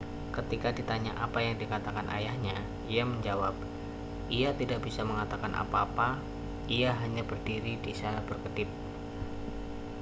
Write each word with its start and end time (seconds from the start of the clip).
ketika 0.37 0.69
ditanya 0.77 1.11
apa 1.25 1.39
yang 1.45 1.55
dikatakan 1.61 2.05
ayahnya 2.17 2.55
ia 2.93 3.03
menjawab 3.11 3.53
ia 4.37 4.49
tidak 4.61 4.79
bisa 4.87 5.01
mengatakan 5.09 5.53
apa-apa 5.63 6.09
ia 6.77 6.89
hanya 7.05 7.21
berdiri 7.29 7.73
di 7.85 7.93
sana 8.01 8.17
berkedip 8.29 8.65